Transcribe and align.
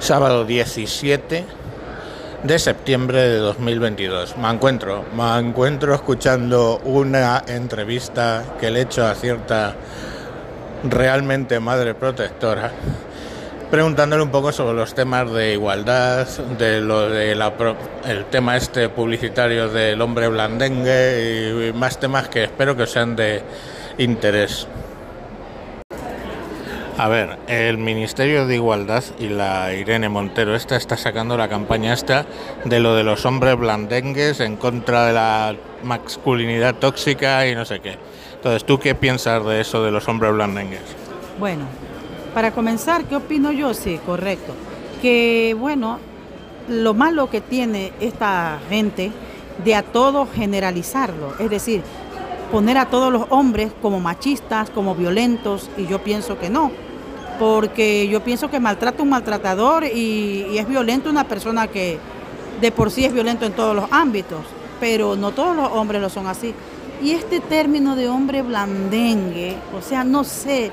sábado 0.00 0.46
17 0.46 1.44
de 2.42 2.58
septiembre 2.58 3.20
de 3.20 3.36
2022. 3.36 4.36
Me 4.38 4.48
encuentro, 4.48 5.04
me 5.14 5.38
encuentro 5.38 5.94
escuchando 5.94 6.80
una 6.84 7.44
entrevista 7.46 8.44
que 8.58 8.70
le 8.70 8.80
he 8.80 8.82
hecho 8.82 9.06
a 9.06 9.14
cierta 9.14 9.76
realmente 10.84 11.60
madre 11.60 11.94
protectora, 11.94 12.72
preguntándole 13.70 14.22
un 14.22 14.30
poco 14.30 14.52
sobre 14.52 14.74
los 14.74 14.94
temas 14.94 15.30
de 15.32 15.52
igualdad, 15.52 16.26
de 16.58 16.80
lo 16.80 17.10
de 17.10 17.34
la 17.34 17.52
el 18.06 18.24
tema 18.26 18.56
este 18.56 18.88
publicitario 18.88 19.68
del 19.68 20.00
hombre 20.00 20.28
blandengue 20.28 21.68
y 21.68 21.72
más 21.74 22.00
temas 22.00 22.28
que 22.28 22.44
espero 22.44 22.74
que 22.74 22.86
sean 22.86 23.16
de 23.16 23.42
interés. 23.98 24.66
A 27.02 27.08
ver, 27.08 27.38
el 27.46 27.78
Ministerio 27.78 28.46
de 28.46 28.56
Igualdad 28.56 29.02
y 29.18 29.30
la 29.30 29.72
Irene 29.72 30.10
Montero 30.10 30.54
esta 30.54 30.76
está 30.76 30.98
sacando 30.98 31.38
la 31.38 31.48
campaña 31.48 31.94
esta 31.94 32.26
de 32.66 32.78
lo 32.78 32.94
de 32.94 33.04
los 33.04 33.24
hombres 33.24 33.56
blandengues 33.56 34.38
en 34.40 34.56
contra 34.56 35.06
de 35.06 35.14
la 35.14 35.56
masculinidad 35.82 36.74
tóxica 36.74 37.48
y 37.48 37.54
no 37.54 37.64
sé 37.64 37.80
qué. 37.80 37.96
Entonces, 38.34 38.66
¿tú 38.66 38.78
qué 38.78 38.94
piensas 38.94 39.42
de 39.46 39.62
eso 39.62 39.82
de 39.82 39.90
los 39.90 40.06
hombres 40.08 40.34
blandengues? 40.34 40.82
Bueno, 41.38 41.64
para 42.34 42.50
comenzar, 42.50 43.04
¿qué 43.04 43.16
opino 43.16 43.50
yo? 43.50 43.72
Sí, 43.72 43.98
correcto. 44.04 44.52
Que 45.00 45.56
bueno, 45.58 45.98
lo 46.68 46.92
malo 46.92 47.30
que 47.30 47.40
tiene 47.40 47.94
esta 48.00 48.58
gente 48.68 49.10
de 49.64 49.74
a 49.74 49.82
todo 49.82 50.28
generalizarlo, 50.30 51.32
es 51.38 51.48
decir, 51.48 51.80
poner 52.52 52.76
a 52.76 52.90
todos 52.90 53.10
los 53.10 53.24
hombres 53.30 53.72
como 53.80 54.00
machistas, 54.00 54.68
como 54.68 54.94
violentos, 54.94 55.70
y 55.78 55.86
yo 55.86 56.00
pienso 56.00 56.38
que 56.38 56.50
no 56.50 56.89
porque 57.40 58.06
yo 58.06 58.20
pienso 58.20 58.50
que 58.50 58.60
maltrata 58.60 59.02
un 59.02 59.08
maltratador 59.08 59.84
y, 59.84 60.58
es 60.58 60.68
violento 60.68 61.08
una 61.08 61.24
persona 61.24 61.68
que 61.68 61.98
de 62.60 62.70
por 62.70 62.90
sí 62.90 63.06
es 63.06 63.14
violento 63.14 63.46
en 63.46 63.52
todos 63.52 63.74
los 63.74 63.90
ámbitos, 63.90 64.40
pero 64.78 65.16
no 65.16 65.32
todos 65.32 65.56
los 65.56 65.72
hombres 65.72 66.02
lo 66.02 66.10
son 66.10 66.26
así. 66.26 66.52
Y 67.02 67.12
este 67.12 67.40
término 67.40 67.96
de 67.96 68.10
hombre 68.10 68.42
blandengue, 68.42 69.56
o 69.74 69.80
sea, 69.80 70.04
no 70.04 70.22
sé, 70.22 70.70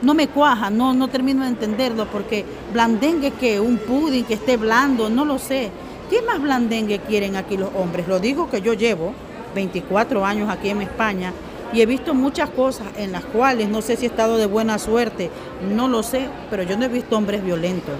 no 0.00 0.14
me 0.14 0.28
cuaja, 0.28 0.70
no, 0.70 0.94
no 0.94 1.08
termino 1.08 1.42
de 1.42 1.48
entenderlo, 1.48 2.06
porque 2.06 2.46
blandengue 2.72 3.32
que 3.32 3.60
un 3.60 3.76
pudding 3.76 4.24
que 4.24 4.34
esté 4.34 4.56
blando, 4.56 5.10
no 5.10 5.26
lo 5.26 5.38
sé. 5.38 5.70
¿Qué 6.08 6.22
más 6.22 6.40
blandengue 6.40 7.00
quieren 7.00 7.36
aquí 7.36 7.58
los 7.58 7.68
hombres? 7.74 8.08
Lo 8.08 8.20
digo 8.20 8.48
que 8.48 8.62
yo 8.62 8.72
llevo 8.72 9.12
24 9.54 10.24
años 10.24 10.48
aquí 10.48 10.70
en 10.70 10.80
España 10.80 11.34
y 11.72 11.80
he 11.80 11.86
visto 11.86 12.14
muchas 12.14 12.50
cosas 12.50 12.86
en 12.96 13.12
las 13.12 13.24
cuales 13.24 13.68
no 13.68 13.82
sé 13.82 13.96
si 13.96 14.06
he 14.06 14.08
estado 14.08 14.36
de 14.36 14.46
buena 14.46 14.78
suerte, 14.78 15.30
no 15.74 15.88
lo 15.88 16.02
sé, 16.02 16.28
pero 16.50 16.62
yo 16.62 16.76
no 16.76 16.84
he 16.84 16.88
visto 16.88 17.16
hombres 17.16 17.44
violentos. 17.44 17.94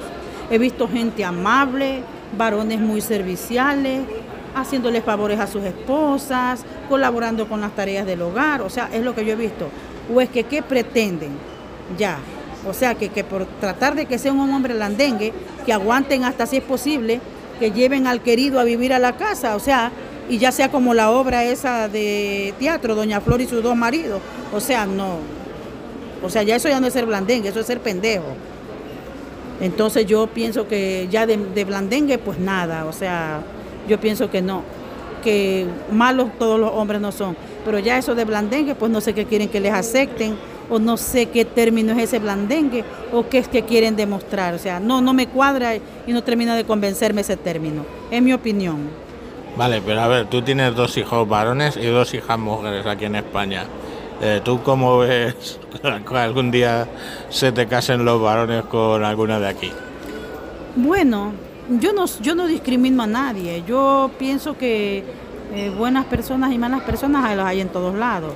He 0.51 0.59
visto 0.59 0.89
gente 0.89 1.25
amable, 1.25 2.03
varones 2.37 2.81
muy 2.81 3.01
serviciales, 3.01 4.03
haciéndoles 4.55 5.05
favores 5.05 5.41
a 5.41 5.47
sus 5.47 5.65
esposas, 5.65 6.65
colaborando 6.89 7.49
con 7.49 7.61
las 7.61 7.75
tareas 7.75 8.07
del 8.07 8.23
hogar, 8.23 8.63
o 8.63 8.71
sea, 8.71 8.89
es 8.93 9.03
lo 9.03 9.15
que 9.15 9.25
yo 9.25 9.33
he 9.33 9.37
visto. 9.37 9.69
O 10.13 10.21
es 10.21 10.29
que, 10.31 10.45
¿qué 10.45 10.63
pretenden? 10.63 11.31
Ya, 11.99 12.19
o 12.69 12.73
sea, 12.73 12.95
que, 12.95 13.09
que 13.09 13.25
por 13.25 13.45
tratar 13.61 13.95
de 13.95 14.07
que 14.07 14.19
sea 14.19 14.33
un 14.33 14.53
hombre 14.53 14.75
landengue, 14.75 15.33
que 15.65 15.73
aguanten 15.73 16.25
hasta 16.25 16.47
si 16.47 16.59
es 16.59 16.63
posible, 16.63 17.21
que 17.59 17.73
lleven 17.73 18.07
al 18.07 18.21
querido 18.21 18.61
a 18.61 18.65
vivir 18.65 18.93
a 18.93 18.99
la 18.99 19.17
casa, 19.17 19.57
o 19.57 19.61
sea, 19.61 19.91
y 20.29 20.39
ya 20.39 20.53
sea 20.53 20.71
como 20.71 20.95
la 20.95 21.11
obra 21.11 21.45
esa 21.45 21.89
de 21.89 22.53
teatro, 22.59 22.95
Doña 22.95 23.21
Flor 23.21 23.41
y 23.41 23.47
sus 23.47 23.63
dos 23.63 23.77
maridos. 23.77 24.21
O 24.53 24.61
sea, 24.61 24.87
no. 24.87 25.19
O 26.23 26.31
sea, 26.31 26.43
ya 26.43 26.57
eso 26.57 26.69
ya 26.69 26.81
no 26.81 26.87
es 26.87 26.93
ser 26.93 27.07
blandengue, 27.07 27.49
eso 27.49 27.61
es 27.61 27.67
ser 27.67 27.81
pendejo. 27.81 28.25
Entonces 29.61 30.07
yo 30.07 30.27
pienso 30.27 30.67
que 30.67 31.09
ya 31.11 31.27
de, 31.27 31.65
blandengue, 31.65 32.19
pues 32.19 32.39
nada. 32.39 32.85
O 32.87 32.93
sea, 32.93 33.43
yo 33.89 34.01
pienso 34.01 34.31
que 34.31 34.43
no. 34.43 34.63
Que 35.23 35.67
malos 35.93 36.31
todos 36.39 36.59
los 36.59 36.73
hombres 36.73 37.01
no 37.01 37.13
son. 37.13 37.37
Pero 37.65 37.79
ya 37.79 37.97
eso 37.97 38.15
de 38.15 38.25
blandengue, 38.25 38.75
pues 38.75 38.91
no 38.91 39.01
sé 39.01 39.15
qué 39.15 39.25
quieren 39.25 39.49
que 39.49 39.61
les 39.61 39.73
acepten, 39.73 40.37
o 40.69 40.79
no 40.79 40.97
sé 40.97 41.27
qué 41.27 41.45
término 41.45 41.93
es 41.93 41.99
ese 42.05 42.19
blandengue, 42.19 42.85
o 43.13 43.29
qué 43.29 43.39
es 43.39 43.49
que 43.49 43.63
quieren 43.63 43.97
demostrar. 43.97 44.55
O 44.55 44.59
sea, 44.59 44.81
no, 44.81 45.01
no 45.01 45.15
me 45.15 45.29
cuadra 45.29 45.77
y 45.77 45.81
no 46.13 46.23
termina 46.23 46.57
de 46.57 46.65
convencerme 46.65 47.21
ese 47.21 47.37
término. 47.37 47.85
Es 48.11 48.21
mi 48.23 48.33
opinión. 48.33 49.06
Vale, 49.57 49.81
pero 49.81 50.03
a 50.03 50.09
ver, 50.09 50.27
tú 50.27 50.43
tienes 50.43 50.75
dos 50.75 50.99
hijos 50.99 51.27
varones 51.27 51.79
y 51.79 51.87
dos 51.87 52.13
hijas 52.13 52.39
mujeres 52.39 52.85
aquí 52.85 53.07
en 53.07 53.17
España. 53.17 53.65
Eh, 54.21 54.43
¿Tú 54.45 54.63
cómo 54.63 54.99
ves 54.99 55.59
que 56.09 56.17
algún 56.17 56.51
día 56.51 56.87
se 57.31 57.53
te 57.53 57.67
casen 57.67 58.05
los 58.05 58.21
varones 58.21 58.65
con 58.65 59.03
alguna 59.03 59.41
de 59.41 59.49
aquí? 59.49 59.73
Bueno, 60.77 61.33
yo 61.81 61.95
no, 61.95 62.05
yo 62.21 62.35
no 62.35 62.47
discrimino 62.47 63.03
a 63.03 63.07
nadie. 63.07 63.65
Yo 63.67 64.11
pienso 64.19 64.59
que 64.59 65.05
eh, 65.55 65.71
buenas 65.71 66.05
personas 66.05 66.53
y 66.53 66.59
malas 66.59 66.83
personas 66.83 67.35
los 67.35 67.47
hay 67.47 67.63
en 67.63 67.69
todos 67.69 67.95
lados. 67.95 68.35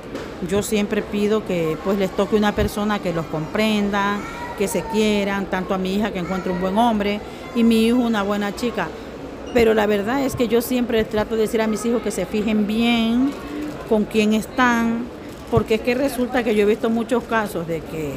Yo 0.49 0.63
siempre 0.63 1.03
pido 1.03 1.45
que 1.45 1.77
pues 1.83 1.99
les 1.99 2.09
toque 2.09 2.35
una 2.35 2.53
persona 2.53 2.97
que 2.97 3.13
los 3.13 3.27
comprenda, 3.27 4.17
que 4.57 4.67
se 4.67 4.81
quieran, 4.85 5.45
tanto 5.45 5.75
a 5.75 5.77
mi 5.77 5.93
hija 5.93 6.11
que 6.11 6.17
encuentre 6.17 6.51
un 6.51 6.59
buen 6.59 6.79
hombre 6.79 7.19
y 7.55 7.63
mi 7.63 7.85
hijo 7.85 7.97
una 7.99 8.23
buena 8.23 8.55
chica 8.55 8.87
pero 9.53 9.73
la 9.73 9.85
verdad 9.85 10.23
es 10.23 10.35
que 10.35 10.47
yo 10.47 10.61
siempre 10.61 11.03
trato 11.03 11.35
de 11.35 11.41
decir 11.41 11.61
a 11.61 11.67
mis 11.67 11.85
hijos 11.85 12.01
que 12.01 12.11
se 12.11 12.25
fijen 12.25 12.67
bien 12.67 13.31
con 13.89 14.05
quién 14.05 14.33
están, 14.33 15.05
porque 15.49 15.75
es 15.75 15.81
que 15.81 15.95
resulta 15.95 16.43
que 16.43 16.55
yo 16.55 16.63
he 16.63 16.65
visto 16.65 16.89
muchos 16.89 17.23
casos 17.23 17.67
de 17.67 17.81
que 17.81 18.13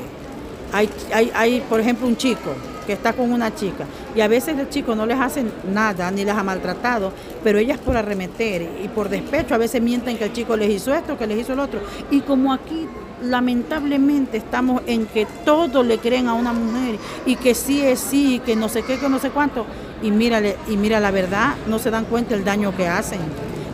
hay, 0.73 0.89
hay, 1.13 1.31
hay, 1.35 1.61
por 1.69 1.81
ejemplo, 1.81 2.07
un 2.07 2.17
chico 2.17 2.53
que 2.87 2.93
está 2.93 3.13
con 3.13 3.33
una 3.33 3.55
chica 3.55 3.87
y 4.15 4.21
a 4.21 4.29
veces 4.29 4.59
el 4.59 4.69
chico 4.69 4.95
no 4.95 5.07
les 5.07 5.19
hace 5.19 5.45
nada 5.73 6.11
ni 6.11 6.25
les 6.25 6.35
ha 6.35 6.43
maltratado, 6.43 7.13
pero 7.43 7.59
ellas 7.59 7.79
por 7.79 7.97
arremeter 7.97 8.69
y 8.83 8.89
por 8.89 9.09
despecho 9.09 9.55
a 9.55 9.59
veces 9.59 9.83
mienten 9.83 10.17
que 10.17 10.25
el 10.25 10.33
chico 10.33 10.57
les 10.57 10.71
hizo 10.71 10.95
esto, 10.95 11.17
que 11.17 11.27
les 11.27 11.39
hizo 11.39 11.55
el 11.55 11.61
otro. 11.61 11.81
Y 12.11 12.21
como 12.21 12.53
aquí 12.53 12.87
lamentablemente 13.25 14.37
estamos 14.37 14.83
en 14.87 15.07
que 15.07 15.27
todo 15.45 15.83
le 15.83 15.99
creen 15.99 16.29
a 16.29 16.35
una 16.35 16.53
mujer 16.53 16.99
y 17.27 17.37
que 17.37 17.55
sí 17.55 17.81
es 17.81 18.01
sí, 18.01 18.41
que 18.45 18.57
no 18.57 18.69
sé 18.69 18.83
qué, 18.83 18.99
que 18.99 19.09
no 19.09 19.19
sé 19.19 19.31
cuánto, 19.31 19.67
y 20.03 20.09
y 20.09 20.77
mira 20.77 21.01
la 21.01 21.11
verdad, 21.11 21.55
no 21.67 21.79
se 21.79 21.91
dan 21.91 22.05
cuenta 22.05 22.35
el 22.35 22.45
daño 22.45 22.77
que 22.77 22.87
hacen. 22.87 23.21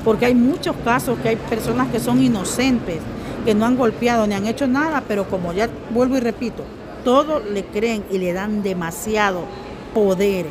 Porque 0.05 0.27
hay 0.27 0.35
muchos 0.35 0.75
casos 0.85 1.19
que 1.19 1.31
hay 1.31 1.37
personas 1.37 1.89
que 1.89 2.01
son 2.01 2.23
inocentes, 2.23 2.99
que 3.45 3.55
no 3.55 3.67
han 3.67 3.77
golpeado 3.77 4.27
ni 4.27 4.35
han 4.35 4.47
hecho 4.47 4.67
nada, 4.67 5.03
pero 5.07 5.29
como 5.29 5.53
ya 5.53 5.69
vuelvo 5.91 6.17
y 6.17 6.21
repito, 6.21 6.63
todo 7.05 7.41
le 7.41 7.65
creen 7.65 8.05
y 8.11 8.19
le 8.19 8.33
dan 8.33 8.63
demasiado 8.63 9.45
poder 9.93 10.47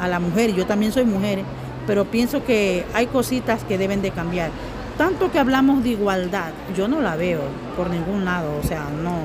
a 0.00 0.08
la 0.08 0.18
mujer. 0.18 0.54
Yo 0.54 0.66
también 0.66 0.92
soy 0.92 1.04
mujer, 1.04 1.40
pero 1.86 2.04
pienso 2.04 2.44
que 2.44 2.84
hay 2.94 3.06
cositas 3.06 3.64
que 3.64 3.78
deben 3.78 4.00
de 4.02 4.10
cambiar. 4.10 4.50
Tanto 4.96 5.32
que 5.32 5.38
hablamos 5.40 5.82
de 5.82 5.90
igualdad, 5.90 6.52
yo 6.76 6.86
no 6.86 7.00
la 7.00 7.16
veo 7.16 7.40
por 7.76 7.90
ningún 7.90 8.24
lado, 8.24 8.50
o 8.62 8.66
sea, 8.66 8.84
no, 9.02 9.16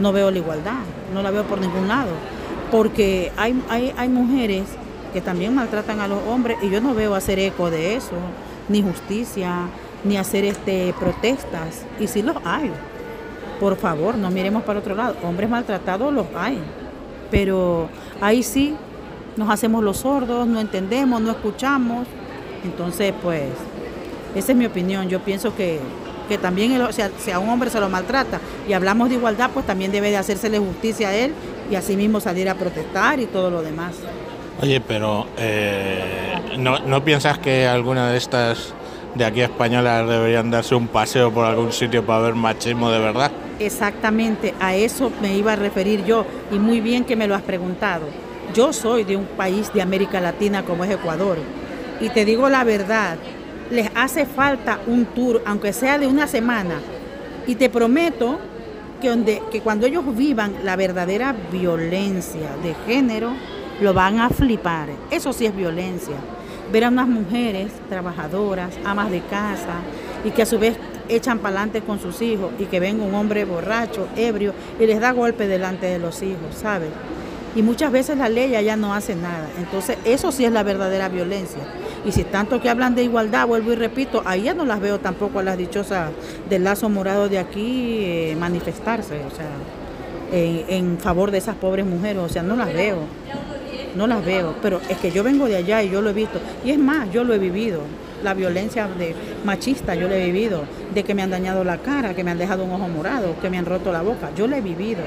no 0.00 0.12
veo 0.12 0.30
la 0.30 0.38
igualdad, 0.38 0.80
no 1.14 1.22
la 1.22 1.30
veo 1.30 1.44
por 1.44 1.60
ningún 1.60 1.88
lado, 1.88 2.10
porque 2.70 3.32
hay, 3.38 3.58
hay, 3.70 3.94
hay 3.96 4.08
mujeres 4.10 4.64
que 5.12 5.22
también 5.22 5.54
maltratan 5.54 6.00
a 6.00 6.08
los 6.08 6.22
hombres 6.28 6.58
y 6.62 6.68
yo 6.68 6.80
no 6.82 6.94
veo 6.94 7.14
hacer 7.14 7.38
eco 7.38 7.70
de 7.70 7.96
eso, 7.96 8.16
ni 8.68 8.82
justicia, 8.82 9.68
ni 10.04 10.16
hacer 10.16 10.44
este 10.44 10.94
protestas. 10.98 11.84
Y 11.98 12.06
sí 12.06 12.22
los 12.22 12.36
hay. 12.44 12.70
Por 13.60 13.76
favor, 13.76 14.16
no 14.16 14.30
miremos 14.30 14.62
para 14.62 14.78
otro 14.78 14.94
lado. 14.94 15.16
Hombres 15.22 15.48
maltratados 15.48 16.12
los 16.12 16.26
hay. 16.36 16.58
Pero 17.30 17.88
ahí 18.20 18.42
sí 18.42 18.76
nos 19.36 19.50
hacemos 19.50 19.82
los 19.82 19.98
sordos, 19.98 20.46
no 20.46 20.60
entendemos, 20.60 21.20
no 21.20 21.30
escuchamos. 21.30 22.06
Entonces, 22.64 23.12
pues, 23.22 23.44
esa 24.38 24.52
es 24.52 24.58
mi 24.58 24.66
opinión. 24.66 25.08
Yo 25.08 25.20
pienso 25.20 25.54
que, 25.54 25.80
que 26.28 26.38
también, 26.38 26.80
o 26.80 26.92
sea, 26.92 27.10
si 27.18 27.30
a 27.30 27.38
un 27.38 27.48
hombre 27.48 27.70
se 27.70 27.80
lo 27.80 27.88
maltrata 27.88 28.40
y 28.68 28.72
hablamos 28.72 29.08
de 29.08 29.16
igualdad, 29.16 29.50
pues 29.52 29.66
también 29.66 29.92
debe 29.92 30.10
de 30.10 30.16
hacérsele 30.16 30.58
justicia 30.58 31.08
a 31.08 31.14
él 31.14 31.32
y 31.70 31.74
así 31.74 31.96
mismo 31.96 32.20
salir 32.20 32.48
a 32.48 32.54
protestar 32.54 33.18
y 33.20 33.26
todo 33.26 33.50
lo 33.50 33.62
demás. 33.62 33.94
Oye, 34.60 34.80
pero 34.80 35.26
eh, 35.36 36.56
¿no, 36.58 37.04
piensas 37.04 37.38
que 37.38 37.66
alguna 37.66 38.10
de 38.10 38.18
estas 38.18 38.74
de 39.14 39.24
aquí 39.24 39.40
españolas 39.40 40.08
deberían 40.08 40.50
darse 40.50 40.74
un 40.74 40.88
paseo 40.88 41.32
por 41.32 41.44
algún 41.44 41.72
sitio 41.72 42.04
para 42.04 42.20
ver 42.20 42.34
machismo 42.34 42.90
de 42.90 42.98
verdad? 42.98 43.30
Exactamente, 43.60 44.54
a 44.60 44.74
eso 44.74 45.10
me 45.22 45.34
iba 45.34 45.52
a 45.52 45.56
referir 45.56 46.04
yo 46.04 46.24
y 46.52 46.58
muy 46.58 46.80
bien 46.80 47.04
que 47.04 47.16
me 47.16 47.26
lo 47.26 47.34
has 47.34 47.42
preguntado. 47.42 48.06
Yo 48.54 48.72
soy 48.72 49.04
de 49.04 49.16
un 49.16 49.26
país 49.26 49.72
de 49.72 49.82
América 49.82 50.20
Latina 50.20 50.64
como 50.64 50.84
es 50.84 50.90
Ecuador 50.90 51.38
y 52.00 52.08
te 52.10 52.24
digo 52.24 52.48
la 52.48 52.64
verdad, 52.64 53.16
les 53.70 53.90
hace 53.94 54.26
falta 54.26 54.80
un 54.86 55.06
tour, 55.06 55.42
aunque 55.46 55.72
sea 55.72 55.98
de 55.98 56.06
una 56.06 56.26
semana, 56.26 56.74
y 57.46 57.54
te 57.54 57.68
prometo 57.68 58.38
que, 59.00 59.08
donde, 59.08 59.42
que 59.50 59.60
cuando 59.60 59.86
ellos 59.86 60.04
vivan 60.16 60.54
la 60.64 60.76
verdadera 60.76 61.34
violencia 61.52 62.56
de 62.62 62.74
género, 62.86 63.32
lo 63.80 63.94
van 63.94 64.18
a 64.18 64.30
flipar. 64.30 64.88
Eso 65.10 65.32
sí 65.32 65.46
es 65.46 65.54
violencia. 65.54 66.16
Ver 66.72 66.84
a 66.84 66.88
unas 66.88 67.08
mujeres 67.08 67.72
trabajadoras, 67.88 68.74
amas 68.84 69.10
de 69.10 69.20
casa, 69.22 69.76
y 70.24 70.30
que 70.30 70.42
a 70.42 70.46
su 70.46 70.58
vez 70.58 70.76
echan 71.08 71.38
para 71.38 71.56
adelante 71.56 71.80
con 71.80 72.00
sus 72.00 72.20
hijos 72.20 72.50
y 72.58 72.66
que 72.66 72.80
venga 72.80 73.04
un 73.04 73.14
hombre 73.14 73.44
borracho, 73.44 74.08
ebrio, 74.16 74.52
y 74.78 74.86
les 74.86 75.00
da 75.00 75.12
golpe 75.12 75.46
delante 75.46 75.86
de 75.86 75.98
los 75.98 76.22
hijos, 76.22 76.54
¿sabes? 76.60 76.90
Y 77.54 77.62
muchas 77.62 77.90
veces 77.90 78.18
la 78.18 78.28
ley 78.28 78.54
allá 78.54 78.76
no 78.76 78.94
hace 78.94 79.14
nada. 79.14 79.48
Entonces, 79.58 79.96
eso 80.04 80.30
sí 80.32 80.44
es 80.44 80.52
la 80.52 80.62
verdadera 80.62 81.08
violencia. 81.08 81.60
Y 82.08 82.12
si 82.12 82.24
tanto 82.24 82.58
que 82.58 82.70
hablan 82.70 82.94
de 82.94 83.02
igualdad, 83.04 83.46
vuelvo 83.46 83.70
y 83.70 83.74
repito, 83.74 84.22
ahí 84.24 84.44
ya 84.44 84.54
no 84.54 84.64
las 84.64 84.80
veo 84.80 84.98
tampoco 84.98 85.40
a 85.40 85.42
las 85.42 85.58
dichosas 85.58 86.08
del 86.48 86.64
lazo 86.64 86.88
morado 86.88 87.28
de 87.28 87.38
aquí 87.38 87.98
eh, 88.02 88.36
manifestarse, 88.40 89.16
o 89.26 89.30
sea, 89.30 89.50
en 90.32 90.98
favor 90.98 91.30
de 91.30 91.36
esas 91.36 91.56
pobres 91.56 91.84
mujeres, 91.84 92.22
o 92.22 92.28
sea, 92.30 92.42
no 92.42 92.56
las 92.56 92.72
veo, 92.72 93.00
no 93.94 94.06
las 94.06 94.24
veo, 94.24 94.54
pero 94.62 94.80
es 94.88 94.96
que 94.96 95.10
yo 95.10 95.22
vengo 95.22 95.48
de 95.48 95.56
allá 95.56 95.82
y 95.82 95.90
yo 95.90 96.00
lo 96.00 96.08
he 96.08 96.14
visto, 96.14 96.40
y 96.64 96.70
es 96.70 96.78
más, 96.78 97.12
yo 97.12 97.24
lo 97.24 97.34
he 97.34 97.38
vivido, 97.38 97.82
la 98.24 98.32
violencia 98.32 98.88
de 98.88 99.14
machista 99.44 99.94
yo 99.94 100.08
lo 100.08 100.14
he 100.14 100.24
vivido, 100.24 100.62
de 100.94 101.04
que 101.04 101.14
me 101.14 101.20
han 101.20 101.30
dañado 101.30 101.62
la 101.62 101.76
cara, 101.76 102.14
que 102.14 102.24
me 102.24 102.30
han 102.30 102.38
dejado 102.38 102.64
un 102.64 102.70
ojo 102.70 102.88
morado, 102.88 103.38
que 103.42 103.50
me 103.50 103.58
han 103.58 103.66
roto 103.66 103.92
la 103.92 104.00
boca, 104.00 104.30
yo 104.34 104.46
lo 104.46 104.56
he 104.56 104.62
vivido. 104.62 105.02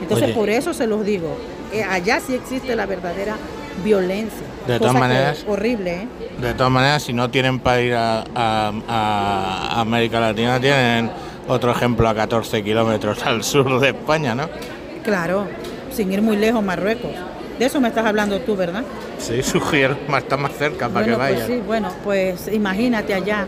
Entonces 0.00 0.30
por 0.30 0.48
eso 0.48 0.72
se 0.72 0.86
los 0.86 1.04
digo, 1.04 1.36
eh, 1.74 1.82
allá 1.82 2.20
sí 2.20 2.34
existe 2.34 2.74
la 2.74 2.86
verdadera 2.86 3.36
violencia. 3.84 4.46
De 4.66 4.78
todas 4.78 4.94
maneras. 4.94 5.44
Horrible, 5.46 5.94
¿eh? 5.94 6.08
De 6.40 6.54
todas 6.54 6.72
maneras, 6.72 7.02
si 7.02 7.12
no 7.12 7.30
tienen 7.30 7.58
para 7.60 7.80
ir 7.80 7.94
a, 7.94 8.72
América 9.80 10.20
Latina, 10.20 10.60
tienen 10.60 11.10
otro 11.48 11.72
ejemplo 11.72 12.08
a 12.08 12.14
14 12.14 12.62
kilómetros 12.62 13.24
al 13.24 13.42
sur 13.42 13.80
de 13.80 13.88
España, 13.88 14.34
¿no? 14.34 14.48
Claro, 15.02 15.46
sin 15.92 16.12
ir 16.12 16.22
muy 16.22 16.36
lejos, 16.36 16.62
Marruecos. 16.62 17.10
De 17.58 17.66
eso 17.66 17.80
me 17.80 17.88
estás 17.88 18.06
hablando 18.06 18.40
tú, 18.40 18.56
¿verdad? 18.56 18.84
Sí, 19.18 19.42
sugiero, 19.42 19.96
está 20.18 20.36
más 20.36 20.52
cerca 20.52 20.88
para 20.88 21.06
que 21.06 21.14
vayan. 21.14 21.46
Pues 21.46 21.46
sí, 21.46 21.62
bueno, 21.66 21.88
pues 22.04 22.48
imagínate 22.52 23.14
allá. 23.14 23.46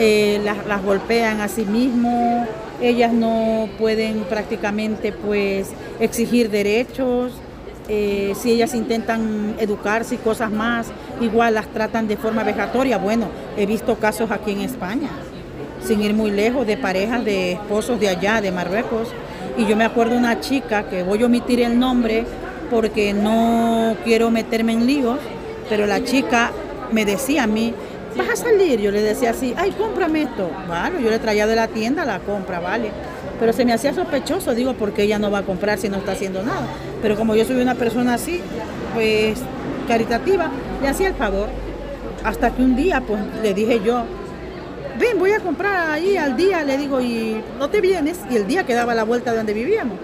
Eh, 0.00 0.40
las, 0.44 0.64
las 0.66 0.82
golpean 0.82 1.40
a 1.40 1.48
sí 1.48 1.64
mismos, 1.64 2.46
ellas 2.80 3.12
no 3.12 3.68
pueden 3.78 4.20
prácticamente 4.24 5.10
pues 5.10 5.70
exigir 5.98 6.50
derechos, 6.50 7.32
eh, 7.88 8.34
si 8.38 8.52
ellas 8.52 8.74
intentan 8.74 9.54
educarse 9.58 10.16
y 10.16 10.18
cosas 10.18 10.50
más, 10.50 10.88
igual 11.20 11.54
las 11.54 11.68
tratan 11.68 12.06
de 12.06 12.16
forma 12.16 12.44
vejatoria. 12.44 12.98
Bueno, 12.98 13.28
he 13.56 13.66
visto 13.66 13.96
casos 13.96 14.30
aquí 14.30 14.52
en 14.52 14.60
España, 14.60 15.08
sin 15.82 16.02
ir 16.02 16.12
muy 16.12 16.30
lejos, 16.30 16.66
de 16.66 16.76
parejas 16.76 17.24
de 17.24 17.52
esposos 17.52 17.98
de 17.98 18.08
allá, 18.08 18.40
de 18.40 18.52
Marruecos. 18.52 19.08
Y 19.56 19.66
yo 19.66 19.76
me 19.76 19.84
acuerdo 19.84 20.16
una 20.16 20.40
chica, 20.40 20.88
que 20.88 21.02
voy 21.02 21.22
a 21.22 21.26
omitir 21.26 21.60
el 21.62 21.78
nombre 21.78 22.24
porque 22.70 23.14
no 23.14 23.96
quiero 24.04 24.30
meterme 24.30 24.72
en 24.74 24.86
líos, 24.86 25.18
pero 25.68 25.86
la 25.86 26.04
chica 26.04 26.52
me 26.92 27.04
decía 27.04 27.44
a 27.44 27.46
mí, 27.46 27.74
vas 28.16 28.28
a 28.28 28.36
salir, 28.36 28.80
yo 28.80 28.90
le 28.90 29.00
decía 29.00 29.30
así, 29.30 29.54
ay, 29.56 29.72
cómprame 29.72 30.22
esto. 30.22 30.50
Vale, 30.68 31.02
yo 31.02 31.10
le 31.10 31.18
traía 31.18 31.46
de 31.46 31.56
la 31.56 31.68
tienda 31.68 32.04
la 32.04 32.18
compra, 32.20 32.60
vale. 32.60 32.90
Pero 33.38 33.52
se 33.52 33.64
me 33.64 33.72
hacía 33.72 33.94
sospechoso, 33.94 34.54
digo, 34.54 34.74
porque 34.74 35.04
ella 35.04 35.18
no 35.18 35.30
va 35.30 35.38
a 35.38 35.42
comprar 35.42 35.78
si 35.78 35.88
no 35.88 35.98
está 35.98 36.12
haciendo 36.12 36.42
nada. 36.42 36.66
Pero 37.00 37.16
como 37.16 37.34
yo 37.36 37.44
soy 37.44 37.60
una 37.60 37.74
persona 37.74 38.14
así, 38.14 38.40
pues 38.94 39.38
caritativa, 39.86 40.50
le 40.82 40.88
hacía 40.88 41.08
el 41.08 41.14
favor. 41.14 41.48
Hasta 42.24 42.50
que 42.50 42.62
un 42.62 42.74
día, 42.74 43.00
pues 43.00 43.20
le 43.42 43.54
dije 43.54 43.80
yo, 43.84 44.02
ven, 44.98 45.18
voy 45.18 45.32
a 45.32 45.40
comprar 45.40 45.92
ahí 45.92 46.16
al 46.16 46.36
día, 46.36 46.64
le 46.64 46.76
digo, 46.76 47.00
y 47.00 47.40
no 47.58 47.70
te 47.70 47.80
vienes. 47.80 48.18
Y 48.30 48.36
el 48.36 48.46
día 48.46 48.64
que 48.64 48.74
daba 48.74 48.94
la 48.94 49.04
vuelta 49.04 49.30
de 49.30 49.36
donde 49.36 49.54
vivíamos. 49.54 49.96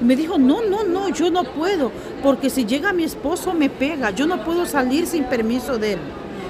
Y 0.00 0.04
me 0.04 0.16
dijo, 0.16 0.38
no, 0.38 0.62
no, 0.62 0.82
no, 0.84 1.10
yo 1.10 1.30
no 1.30 1.44
puedo, 1.44 1.92
porque 2.22 2.48
si 2.48 2.64
llega 2.64 2.92
mi 2.92 3.04
esposo 3.04 3.52
me 3.52 3.68
pega, 3.68 4.10
yo 4.10 4.26
no 4.26 4.42
puedo 4.44 4.64
salir 4.64 5.06
sin 5.06 5.24
permiso 5.24 5.78
de 5.78 5.92
él. 5.92 5.98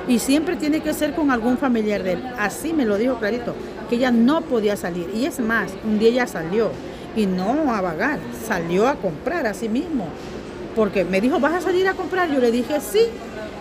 Y 0.08 0.20
siempre 0.20 0.56
tiene 0.56 0.80
que 0.80 0.94
ser 0.94 1.14
con 1.14 1.30
algún 1.30 1.58
familiar 1.58 2.02
de 2.02 2.12
él. 2.12 2.22
Así 2.38 2.72
me 2.72 2.84
lo 2.84 2.96
dijo 2.96 3.16
clarito 3.16 3.54
que 3.90 3.96
ella 3.96 4.12
no 4.12 4.42
podía 4.42 4.76
salir. 4.76 5.10
Y 5.12 5.26
es 5.26 5.40
más, 5.40 5.72
un 5.84 5.98
día 5.98 6.08
ella 6.08 6.26
salió 6.28 6.70
y 7.16 7.26
no 7.26 7.74
a 7.74 7.80
vagar, 7.80 8.20
salió 8.46 8.86
a 8.86 8.94
comprar 8.94 9.46
a 9.46 9.52
sí 9.52 9.68
mismo. 9.68 10.06
Porque 10.76 11.04
me 11.04 11.20
dijo, 11.20 11.40
¿vas 11.40 11.54
a 11.54 11.60
salir 11.60 11.88
a 11.88 11.94
comprar? 11.94 12.30
Yo 12.30 12.38
le 12.38 12.52
dije, 12.52 12.80
sí. 12.80 13.00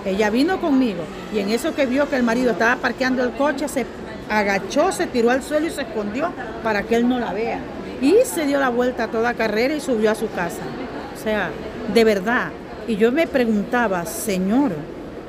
Ella 0.06 0.30
vino 0.30 0.62
conmigo 0.62 1.04
y 1.34 1.40
en 1.40 1.50
eso 1.50 1.76
que 1.76 1.86
vio 1.86 2.10
que 2.10 2.16
el 2.16 2.24
marido 2.24 2.52
estaba 2.52 2.78
parqueando 2.78 3.22
el 3.22 3.32
coche, 3.32 3.68
se 3.68 3.86
agachó, 4.30 4.94
se 4.94 5.08
tiró 5.08 5.30
al 5.30 5.44
suelo 5.44 5.68
y 5.68 5.72
se 5.72 5.82
escondió 5.82 6.32
para 6.64 6.84
que 6.84 6.96
él 6.96 7.10
no 7.10 7.20
la 7.20 7.34
vea. 7.34 7.60
Y 8.02 8.16
se 8.24 8.46
dio 8.46 8.62
la 8.62 8.70
vuelta 8.70 9.06
a 9.06 9.08
toda 9.10 9.34
carrera 9.34 9.74
y 9.76 9.82
subió 9.82 10.12
a 10.12 10.16
su 10.16 10.30
casa. 10.32 10.62
O 11.14 11.22
sea, 11.22 11.50
de 11.94 12.04
verdad. 12.06 12.52
Y 12.88 12.96
yo 12.96 13.12
me 13.12 13.28
preguntaba, 13.28 14.06
Señor, 14.06 14.72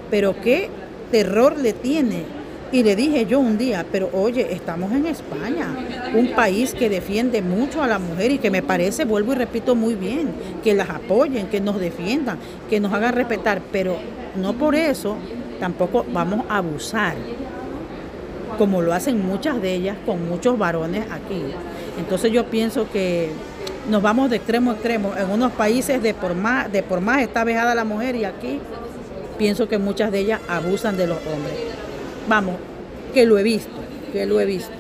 ¿pero 0.09 0.41
qué 0.41 0.71
terror 1.11 1.59
le 1.59 1.73
tiene 1.73 2.25
y 2.73 2.83
le 2.83 2.95
dije 2.95 3.27
yo 3.27 3.41
un 3.41 3.59
día, 3.59 3.85
pero 3.91 4.11
oye, 4.13 4.53
estamos 4.53 4.93
en 4.93 5.07
España, 5.07 5.67
un 6.15 6.29
país 6.35 6.75
que 6.75 6.89
defiende 6.89 7.43
mucho 7.43 7.83
a 7.83 7.87
la 7.87 7.99
mujer 7.99 8.31
y 8.31 8.39
que 8.39 8.51
me 8.51 8.63
parece, 8.63 9.05
vuelvo 9.05 9.33
y 9.33 9.37
repito 9.37 9.75
muy 9.75 9.95
bien, 9.95 10.31
que 10.63 10.75
las 10.75 10.91
apoyen, 10.91 11.49
que 11.49 11.61
nos 11.61 11.81
defiendan, 11.81 12.39
que 12.69 12.81
nos 12.81 12.93
hagan 12.93 13.15
respetar, 13.15 13.61
pero 13.73 13.97
no 14.37 14.55
por 14.55 14.75
eso 14.75 15.17
tampoco 15.59 16.07
vamos 16.13 16.45
a 16.49 16.59
abusar, 16.59 17.15
como 18.57 18.83
lo 18.83 18.93
hacen 18.93 19.25
muchas 19.25 19.61
de 19.61 19.75
ellas 19.75 19.97
con 20.07 20.29
muchos 20.29 20.59
varones 20.59 21.05
aquí. 21.11 21.43
Entonces 21.99 22.31
yo 22.31 22.47
pienso 22.47 22.91
que 22.91 23.31
nos 23.89 24.03
vamos 24.03 24.31
de 24.31 24.37
extremo 24.37 24.71
a 24.71 24.75
extremo. 24.75 25.13
En 25.17 25.31
unos 25.31 25.53
países 25.53 26.03
de 26.03 26.15
por 26.15 26.35
más, 26.35 26.71
de 26.71 26.83
por 26.83 27.01
más 27.01 27.23
está 27.23 27.45
vejada 27.45 27.75
la 27.75 27.85
mujer 27.85 28.17
y 28.17 28.25
aquí 28.25 28.61
pienso 29.39 29.69
que 29.69 29.79
muchas 29.79 30.13
de 30.13 30.21
ellas 30.21 30.41
abusan 30.49 30.97
de 30.97 31.07
los 31.07 31.19
hombres. 31.19 31.90
Vamos, 32.31 32.55
que 33.13 33.27
lo 33.27 33.39
he 33.39 33.43
visto, 33.43 33.75
que 34.13 34.25
lo 34.25 34.39
he 34.39 34.47
visto. 34.47 34.71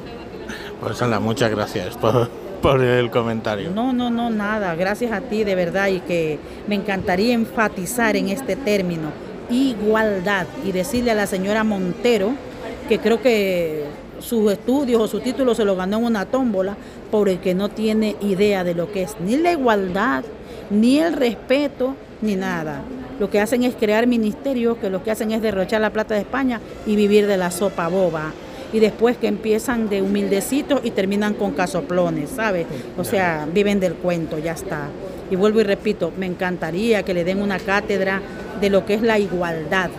Pues 0.80 1.02
anda, 1.02 1.18
muchas 1.18 1.50
gracias 1.50 1.96
por, 1.96 2.80
el 2.80 3.10
comentario. 3.10 3.72
No, 3.72 3.92
no, 3.92 4.08
no, 4.08 4.30
nada. 4.30 4.76
Gracias 4.76 5.10
a 5.10 5.20
ti 5.20 5.42
de 5.42 5.56
verdad 5.56 5.88
y 5.88 5.98
que 5.98 6.38
me 6.68 6.76
encantaría 6.76 7.34
enfatizar 7.34 8.14
en 8.14 8.28
este 8.28 8.54
término, 8.54 9.10
igualdad, 9.50 10.46
y 10.64 10.70
decirle 10.70 11.10
a 11.10 11.16
la 11.16 11.26
señora 11.26 11.64
Montero 11.64 12.34
que 12.88 13.00
creo 13.00 13.20
que 13.20 13.82
sus 14.20 14.52
estudios 14.52 15.02
o 15.02 15.08
su 15.08 15.18
título 15.18 15.56
se 15.56 15.64
lo 15.64 15.74
ganó 15.74 15.98
en 15.98 16.04
una 16.04 16.26
tómbola 16.26 16.76
porque 17.10 17.52
no 17.56 17.68
tiene 17.68 18.14
idea 18.20 18.62
de 18.62 18.74
lo 18.74 18.92
que 18.92 19.02
es 19.02 19.16
ni 19.18 19.36
la 19.36 19.50
igualdad, 19.50 20.22
ni 20.70 21.00
el 21.00 21.14
respeto, 21.14 21.96
ni 22.22 22.36
nada 22.36 22.82
lo 23.20 23.28
que 23.28 23.38
hacen 23.38 23.64
es 23.64 23.74
crear 23.74 24.06
ministerios 24.06 24.78
que 24.78 24.88
lo 24.88 25.04
que 25.04 25.10
hacen 25.10 25.30
es 25.30 25.42
derrochar 25.42 25.82
la 25.82 25.90
plata 25.90 26.14
de 26.14 26.20
España 26.20 26.58
y 26.86 26.96
vivir 26.96 27.26
de 27.26 27.36
la 27.36 27.50
sopa 27.50 27.86
boba. 27.86 28.32
Y 28.72 28.78
después 28.78 29.18
que 29.18 29.26
empiezan 29.26 29.90
de 29.90 30.00
humildecitos 30.00 30.80
y 30.84 30.90
terminan 30.90 31.34
con 31.34 31.52
casoplones, 31.52 32.30
¿sabes? 32.30 32.66
O 32.96 33.04
sea, 33.04 33.46
viven 33.52 33.78
del 33.78 33.94
cuento, 33.94 34.38
ya 34.38 34.52
está. 34.52 34.88
Y 35.30 35.36
vuelvo 35.36 35.60
y 35.60 35.64
repito, 35.64 36.12
me 36.16 36.24
encantaría 36.24 37.02
que 37.02 37.12
le 37.12 37.24
den 37.24 37.42
una 37.42 37.58
cátedra 37.58 38.22
de 38.58 38.70
lo 38.70 38.86
que 38.86 38.94
es 38.94 39.02
la 39.02 39.18
igualdad, 39.18 39.90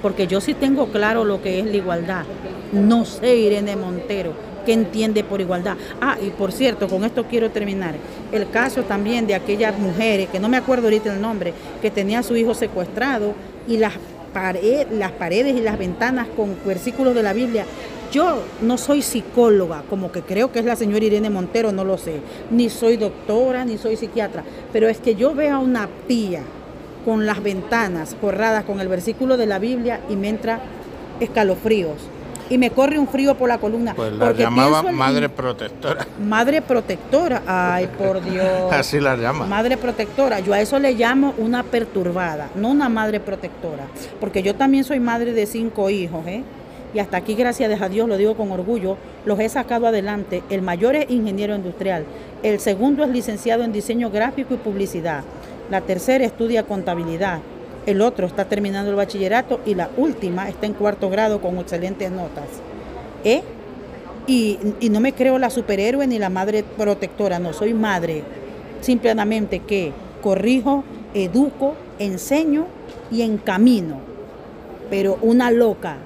porque 0.00 0.26
yo 0.26 0.40
sí 0.40 0.54
tengo 0.54 0.86
claro 0.86 1.24
lo 1.24 1.42
que 1.42 1.60
es 1.60 1.66
la 1.66 1.76
igualdad. 1.76 2.24
No 2.72 3.04
sé, 3.04 3.36
Irene 3.36 3.76
Montero, 3.76 4.32
que 4.64 4.72
entiende 4.72 5.24
por 5.24 5.40
igualdad. 5.40 5.76
Ah, 6.00 6.16
y 6.20 6.30
por 6.30 6.52
cierto, 6.52 6.88
con 6.88 7.04
esto 7.04 7.24
quiero 7.24 7.50
terminar. 7.50 7.94
El 8.32 8.48
caso 8.50 8.82
también 8.82 9.26
de 9.26 9.34
aquellas 9.34 9.78
mujeres, 9.78 10.28
que 10.28 10.40
no 10.40 10.48
me 10.48 10.56
acuerdo 10.56 10.86
ahorita 10.86 11.12
el 11.12 11.20
nombre, 11.20 11.54
que 11.80 11.90
tenía 11.90 12.20
a 12.20 12.22
su 12.22 12.36
hijo 12.36 12.54
secuestrado 12.54 13.34
y 13.68 13.76
las, 13.76 13.94
las 14.92 15.12
paredes 15.12 15.56
y 15.56 15.60
las 15.60 15.78
ventanas 15.78 16.26
con 16.36 16.56
versículos 16.66 17.14
de 17.14 17.22
la 17.22 17.32
Biblia. 17.32 17.64
Yo 18.12 18.42
no 18.62 18.78
soy 18.78 19.02
psicóloga, 19.02 19.82
como 19.90 20.12
que 20.12 20.22
creo 20.22 20.52
que 20.52 20.60
es 20.60 20.64
la 20.64 20.76
señora 20.76 21.04
Irene 21.04 21.30
Montero, 21.30 21.72
no 21.72 21.84
lo 21.84 21.98
sé. 21.98 22.20
Ni 22.50 22.70
soy 22.70 22.96
doctora, 22.96 23.64
ni 23.64 23.76
soy 23.76 23.96
psiquiatra. 23.96 24.44
Pero 24.72 24.88
es 24.88 24.98
que 24.98 25.16
yo 25.16 25.34
veo 25.34 25.56
a 25.56 25.58
una 25.58 25.88
tía 26.06 26.42
con 27.04 27.26
las 27.26 27.42
ventanas 27.42 28.16
forradas 28.20 28.64
con 28.64 28.80
el 28.80 28.88
versículo 28.88 29.36
de 29.36 29.46
la 29.46 29.58
Biblia 29.58 30.00
y 30.08 30.16
me 30.16 30.28
entra 30.28 30.60
escalofríos 31.20 31.98
y 32.50 32.58
me 32.58 32.70
corre 32.70 32.98
un 32.98 33.08
frío 33.08 33.34
por 33.36 33.48
la 33.48 33.58
columna. 33.58 33.94
Pues 33.94 34.12
la 34.12 34.32
llamaba 34.32 34.82
madre 34.82 35.28
protectora. 35.28 36.06
Madre 36.22 36.62
protectora, 36.62 37.42
ay 37.46 37.88
por 37.98 38.22
Dios. 38.30 38.72
Así 38.72 39.00
la 39.00 39.16
llama. 39.16 39.46
Madre 39.46 39.76
protectora, 39.76 40.40
yo 40.40 40.52
a 40.52 40.60
eso 40.60 40.78
le 40.78 40.92
llamo 40.92 41.34
una 41.38 41.62
perturbada, 41.62 42.48
no 42.54 42.68
una 42.70 42.88
madre 42.88 43.20
protectora, 43.20 43.84
porque 44.20 44.42
yo 44.42 44.54
también 44.54 44.84
soy 44.84 45.00
madre 45.00 45.32
de 45.32 45.46
cinco 45.46 45.90
hijos, 45.90 46.26
¿eh? 46.26 46.42
Y 46.92 47.00
hasta 47.00 47.16
aquí, 47.16 47.34
gracias 47.34 47.82
a 47.82 47.88
Dios, 47.88 48.08
lo 48.08 48.16
digo 48.16 48.36
con 48.36 48.52
orgullo, 48.52 48.96
los 49.24 49.40
he 49.40 49.48
sacado 49.48 49.88
adelante. 49.88 50.44
El 50.48 50.62
mayor 50.62 50.94
es 50.94 51.10
ingeniero 51.10 51.56
industrial, 51.56 52.04
el 52.44 52.60
segundo 52.60 53.02
es 53.02 53.10
licenciado 53.10 53.64
en 53.64 53.72
diseño 53.72 54.10
gráfico 54.10 54.54
y 54.54 54.58
publicidad, 54.58 55.24
la 55.70 55.80
tercera 55.80 56.24
estudia 56.24 56.62
contabilidad, 56.62 57.40
el 57.86 58.00
otro 58.00 58.26
está 58.26 58.46
terminando 58.46 58.90
el 58.90 58.96
bachillerato 58.96 59.60
y 59.66 59.74
la 59.74 59.90
última 59.96 60.48
está 60.48 60.66
en 60.66 60.72
cuarto 60.74 61.10
grado 61.10 61.40
con 61.40 61.58
excelentes 61.58 62.10
notas. 62.10 62.46
¿Eh? 63.24 63.42
Y, 64.26 64.58
no 64.90 65.00
me 65.00 65.12
creo 65.12 65.38
la 65.38 65.50
superhéroe 65.50 66.06
ni 66.06 66.18
la 66.18 66.30
madre 66.30 66.62
protectora, 66.62 67.38
no, 67.38 67.52
soy 67.52 67.74
madre. 67.74 68.22
Simplemente 68.80 69.60
que 69.60 69.92
corrijo, 70.22 70.84
educo, 71.12 71.74
enseño 71.98 72.66
y 73.10 73.22
encamino. 73.22 73.98
Pero 74.88 75.18
una 75.20 75.50
loca, 75.50 75.96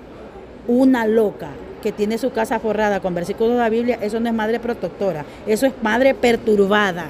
una 0.67 1.07
loca 1.07 1.51
que 1.83 1.93
tiene 1.93 2.19
su 2.19 2.33
casa 2.33 2.59
forrada 2.59 3.01
con 3.01 3.15
versículos 3.15 3.53
de 3.53 3.59
la 3.59 3.69
Biblia, 3.69 3.99
eso 4.03 4.19
no 4.19 4.29
es 4.29 4.35
madre 4.35 4.59
protectora, 4.59 5.25
eso 5.47 5.67
es 5.67 5.73
madre 5.81 6.15
perturbada. 6.15 7.07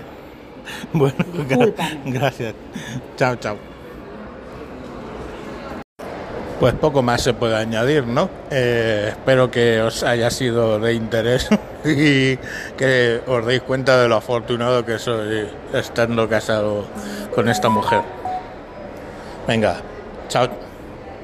Bueno, 0.93 1.17
Discúlpame. 1.33 2.01
gracias. 2.07 2.55
Chao, 3.17 3.37
chao. 3.37 3.78
Pues 6.61 6.75
poco 6.75 7.03
más 7.03 7.23
se 7.23 7.35
puede 7.35 7.55
añadir, 7.57 8.05
¿no? 8.05 8.29
Eh, 8.51 9.07
espero 9.11 9.49
que 9.49 9.81
os 9.81 10.03
haya 10.03 10.29
sido 10.29 10.81
de 10.81 10.93
interés 10.95 11.49
y 11.85 12.37
que 12.77 13.21
os 13.29 13.47
deis 13.47 13.63
cuenta 13.63 14.01
de 14.01 14.09
lo 14.09 14.17
afortunado 14.17 14.85
que 14.85 14.99
soy 14.99 15.49
estando 15.73 16.29
casado 16.29 16.85
con 17.33 17.49
esta 17.49 17.69
mujer. 17.69 18.01
Venga, 19.47 19.77
chao. 20.29 20.68